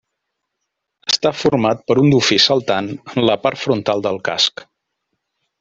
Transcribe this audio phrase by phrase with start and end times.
[1.13, 4.69] Està format per un dofí saltant en la part frontal del casc.